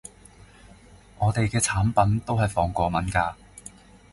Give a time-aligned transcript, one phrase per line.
[1.19, 3.35] 我哋嘅產品都係防過敏㗎